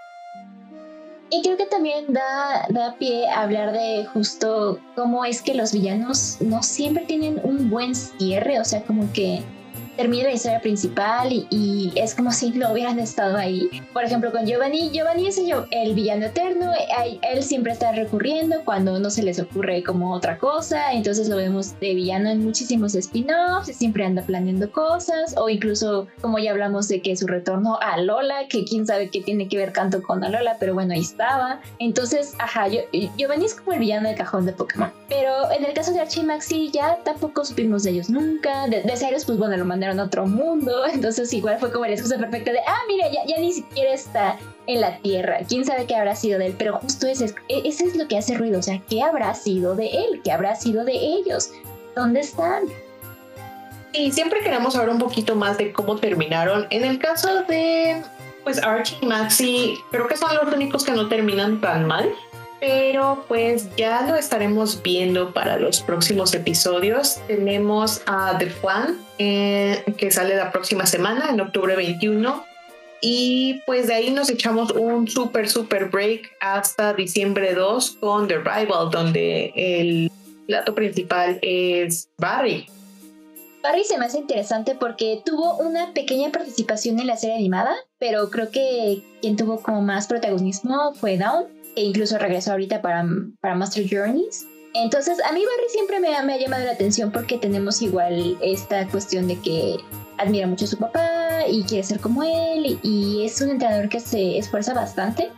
[1.30, 5.72] Y creo que también da, da pie a hablar de justo cómo es que los
[5.72, 9.42] villanos no siempre tienen un buen cierre, o sea, como que
[9.96, 13.68] termina la historia principal y, es como si no hubieran estado ahí.
[13.92, 16.72] Por ejemplo, con Giovanni, Giovanni es el, villano eterno,
[17.22, 21.78] él siempre está recurriendo cuando no se les ocurre como otra cosa, entonces lo vemos
[21.80, 27.00] de villano en muchísimos spin-offs, siempre anda planeando cosas, o incluso como ya hablamos de
[27.00, 30.56] que su retorno a Lola, que quién sabe qué tiene que ver tanto con Alola,
[30.58, 31.60] pero bueno, ahí estaba.
[31.78, 32.80] Entonces, ajá, yo,
[33.16, 34.90] Giovanni es como el villano del cajón de Pokémon.
[35.08, 38.66] Pero en el caso de Archie y Maxi ya tampoco supimos de ellos nunca.
[38.66, 40.86] De, de Cyrus, pues bueno, lo mandaron en otro mundo.
[40.92, 44.80] Entonces igual fue como la excusa perfecta de, ah, mira, ya, ni siquiera está en
[44.80, 45.38] la Tierra.
[45.48, 46.54] ¿Quién sabe qué habrá sido de él?
[46.58, 48.58] Pero justo ese es, e, ese es lo que hace ruido.
[48.58, 50.20] O sea, ¿qué habrá sido de él?
[50.24, 51.50] ¿Qué habrá sido de ellos?
[51.94, 52.64] ¿Dónde están?
[53.92, 56.66] Y siempre queremos saber un poquito más de cómo terminaron.
[56.70, 58.02] En el caso de
[58.46, 62.08] pues Archie y Maxi, creo que son los únicos que no terminan tan mal
[62.60, 67.18] pero pues ya lo estaremos viendo para los próximos episodios.
[67.26, 72.44] Tenemos a The Plan, eh, que sale la próxima semana, en octubre 21.
[73.02, 78.38] Y pues de ahí nos echamos un super, super break hasta diciembre 2 con The
[78.38, 80.10] Rival, donde el
[80.46, 82.66] plato principal es Barry.
[83.62, 88.30] Barry se me hace interesante porque tuvo una pequeña participación en la serie animada, pero
[88.30, 93.06] creo que quien tuvo como más protagonismo fue Dawn e incluso regresó ahorita para,
[93.40, 94.46] para Master Journeys.
[94.74, 99.28] Entonces, a mí Barry siempre me ha, llamado la atención porque tenemos igual esta cuestión
[99.28, 99.76] de que
[100.18, 104.00] admira mucho a su papá y quiere ser como él y es un entrenador que
[104.00, 105.30] se esfuerza bastante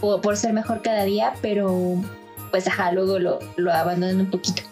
[0.00, 1.96] por, por ser mejor cada día, pero
[2.50, 4.62] pues ajá, luego lo, lo abandonan un poquito.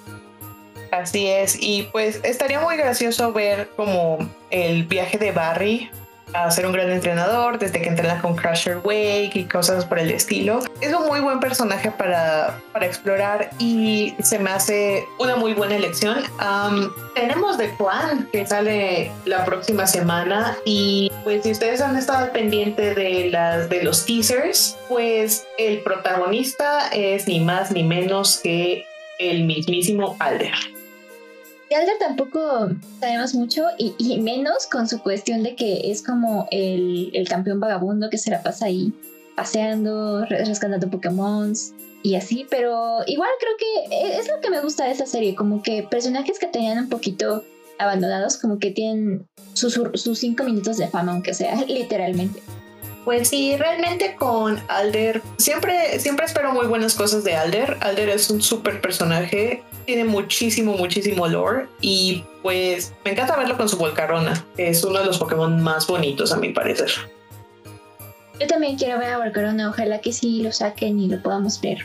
[0.92, 4.18] Así es, y pues estaría muy gracioso ver como
[4.50, 5.90] el viaje de Barry
[6.34, 10.10] a ser un gran entrenador, desde que entrena con Crusher Wake y cosas por el
[10.10, 10.60] estilo.
[10.80, 15.76] Es un muy buen personaje para, para explorar y se me hace una muy buena
[15.76, 16.18] elección.
[17.14, 22.94] tenemos The Clan que sale la próxima semana y pues si ustedes han estado pendiente
[22.94, 28.86] de las de los teasers, pues el protagonista es ni más ni menos que
[29.18, 30.54] el mismísimo Alder.
[31.72, 32.68] De Alder tampoco
[33.00, 38.18] sabemos mucho y, menos con su cuestión de que es como el, campeón vagabundo que
[38.18, 38.92] se la pasa ahí
[39.36, 41.54] paseando, rescatando Pokémon
[42.02, 45.34] y así, pero igual creo que e, es lo que me gusta de esta serie,
[45.34, 47.42] como que personajes que tenían un poquito
[47.78, 52.42] abandonados, como que tienen sus, sus cinco minutos de fama, aunque sea literalmente.
[53.06, 57.78] Pues sí, realmente con Alder, siempre, siempre espero muy buenas cosas de Alder.
[57.80, 63.68] Alder es un súper personaje, tiene muchísimo, muchísimo lore y pues me encanta verlo con
[63.68, 64.44] su Volcarona.
[64.56, 66.90] Es uno de los Pokémon más bonitos a mi parecer.
[68.40, 71.78] Yo también quiero ver a Volcarona, ojalá que sí lo saquen y lo podamos ver.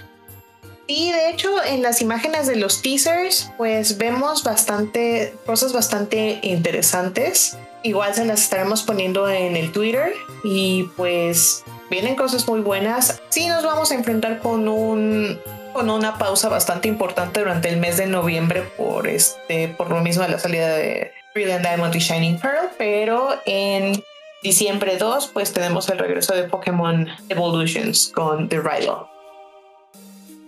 [0.87, 7.57] Y de hecho en las imágenes de los teasers pues vemos bastante cosas bastante interesantes
[7.83, 13.21] igual se las estaremos poniendo en el Twitter y pues vienen cosas muy buenas.
[13.29, 15.39] Sí nos vamos a enfrentar con un
[15.77, 20.23] con una pausa bastante importante durante el mes de noviembre por este por lo mismo
[20.23, 24.03] de la salida de Brilliant Diamond y Shining Pearl, pero en
[24.41, 29.05] diciembre 2 pues tenemos el regreso de Pokémon Evolutions con The Rival.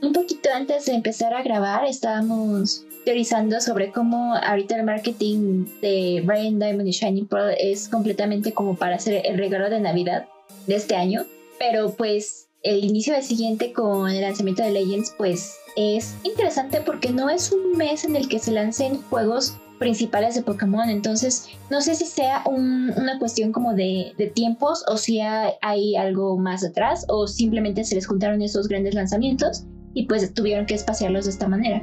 [0.02, 6.24] Un poquito antes de empezar a grabar estábamos teorizando sobre cómo ahorita el marketing de
[6.26, 10.26] Brian Diamond y Shining Pearl es completamente como para hacer el regalo de Navidad
[10.66, 11.28] de este año,
[11.60, 17.12] pero pues el inicio del siguiente con el lanzamiento de Legends pues es interesante porque
[17.12, 20.90] no es un mes en el que se lancen juegos principales de Pokémon.
[20.90, 26.62] Entonces, no sé si sea una cuestión como de, tiempos o si hay, algo más
[26.62, 31.32] detrás o simplemente se les juntaron esos grandes lanzamientos y pues tuvieron que espaciarlos de
[31.32, 31.82] esta manera.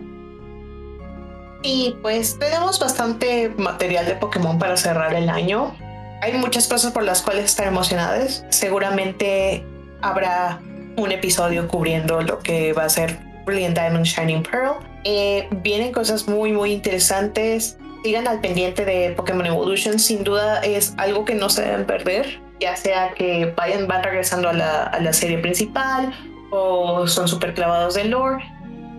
[1.62, 5.74] Y pues tenemos bastante material de Pokémon para cerrar el año.
[6.20, 8.44] Hay muchas cosas por las cuales estar emocionadas.
[8.50, 9.64] Seguramente
[10.02, 10.60] habrá
[10.96, 14.76] un episodio cubriendo lo que va a ser Brilliant Diamond Shining Pearl.
[15.04, 17.78] Eh, vienen cosas muy, muy interesantes.
[18.02, 19.98] Sigan al pendiente de Pokémon Evolution.
[19.98, 22.40] Sin duda es algo que no se deben perder.
[22.60, 26.12] Ya sea que vayan, van regresando a la, a la serie principal
[26.50, 28.44] o son súper clavados de lore.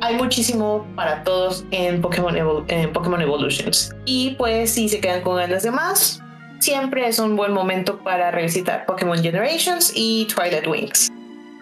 [0.02, 2.36] Hay muchísimo para todos en Pokémon,
[2.68, 3.96] en Pokémon Evolutions.
[4.06, 6.22] Y pues si se quedan con ganas de más,
[6.60, 11.12] siempre es un buen momento para revisitar Pokémon Generations y Twilight Wings.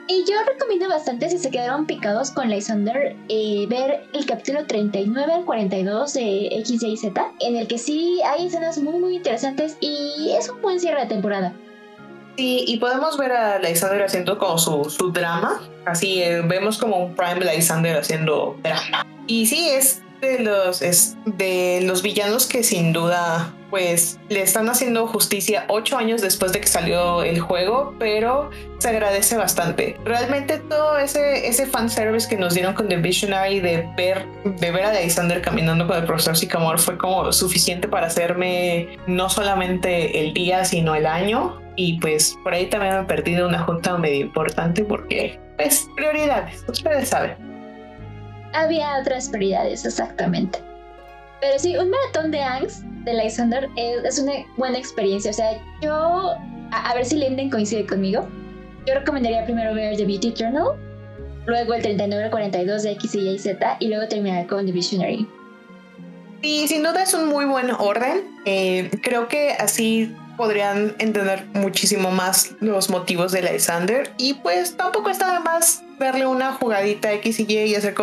[0.08, 5.34] Y yo recomiendo bastante si se quedaron picados con Lysander eh, ver el capítulo 39
[5.34, 9.78] al 42 de X, Y, Z, en el que sí hay escenas muy muy interesantes
[9.80, 11.54] y es un buen cierre de temporada.
[12.38, 16.98] Sí, y podemos ver a Lysander haciendo como su, su drama, así eh, vemos como
[16.98, 19.08] un Prime Lysander haciendo drama.
[19.26, 24.70] Y sí, es de los, es de los villanos que sin duda pues le están
[24.70, 29.98] haciendo justicia ocho años después de que salió el juego, pero se agradece bastante.
[30.06, 34.86] Realmente todo ese, ese fanservice que nos dieron con The Visionary de ver, de ver
[34.86, 40.34] a Alexander caminando con el profesor Sycamore fue como suficiente para hacerme no solamente el
[40.34, 41.60] día, sino el año.
[41.76, 46.64] Y pues por ahí también me he perdido una junta medio importante porque, pues, prioridades,
[46.70, 47.55] ustedes saben.
[48.56, 50.60] Había otras prioridades, exactamente.
[51.42, 55.32] Pero sí, un maratón de Angst de Lysander es, una buena experiencia.
[55.32, 56.34] O sea, yo,
[56.72, 58.28] a, ver si Linden coincide conmigo.
[58.88, 60.78] Yo recomendaría primero ver The Beauty Journal,
[61.46, 65.28] luego el 39 42 de X, Y, Z y luego terminar con The Visionary.
[66.42, 68.24] Sí, sin duda es un muy buen orden.
[68.46, 75.10] Eh, creo que así podrían entender muchísimo más los motivos de Lysander y pues tampoco
[75.10, 77.94] está de más darle una jugadita X y Y y hacer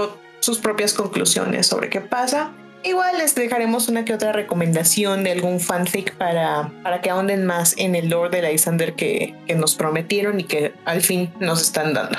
[0.42, 2.52] sus propias conclusiones sobre qué pasa.
[2.84, 7.74] Igual les dejaremos una que otra recomendación de algún fanfic para, para que ahonden más
[7.78, 11.94] en el lore de Lysander que, que nos prometieron y que al fin nos están
[11.94, 12.18] dando.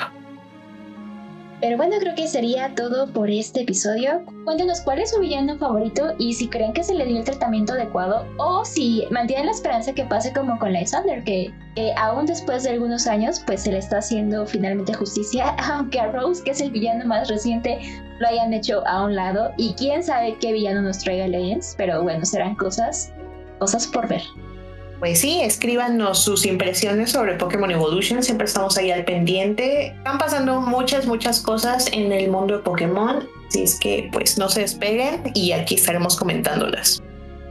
[1.64, 4.22] Pero bueno, creo que sería todo por este episodio.
[4.44, 7.72] Cuéntenos cuál es su villano favorito y si creen que se le dio el tratamiento
[7.72, 12.64] adecuado o si mantienen la esperanza que pase como con Lysander, que, que aún después
[12.64, 16.60] de algunos años pues se le está haciendo finalmente justicia, aunque a Rose, que es
[16.60, 17.78] el villano más reciente,
[18.18, 22.02] lo hayan hecho a un lado y quién sabe qué villano nos traiga Legends, pero
[22.02, 23.10] bueno, serán cosas,
[23.58, 24.20] cosas por ver
[25.04, 29.88] pues sí, escríbanos sus impresiones sobre Pokémon Evolution, siempre estamos ahí al pendiente.
[29.88, 34.48] Están pasando muchas, muchas cosas en el mundo de Pokémon, así es que pues no
[34.48, 37.02] se despeguen y aquí estaremos comentándolas.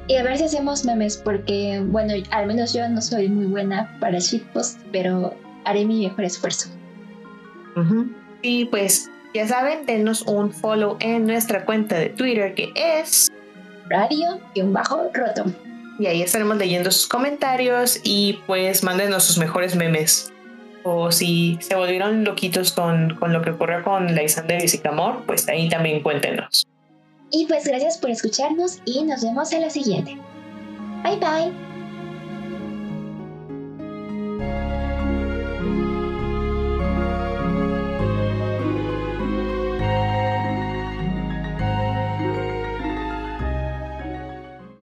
[0.07, 3.95] Y a ver si hacemos memes, porque bueno, al menos yo no soy muy buena
[3.99, 5.35] para shitpost, pero
[5.65, 6.69] haré mi mejor esfuerzo.
[8.41, 13.31] Y pues ya saben, denos un follow en nuestra cuenta de Twitter que es
[13.91, 15.53] radio-rotom
[15.99, 20.31] y ahí estaremos leyendo sus comentarios y pues mándenos sus mejores memes.
[20.83, 25.47] O si se volvieron loquitos con, con lo que ocurrió con Lysander y Sycamore, pues
[25.47, 26.67] ahí también cuéntenos.
[27.31, 30.17] Y pues gracias por escucharnos y nos vemos en la siguiente.
[31.03, 31.72] Bye bye.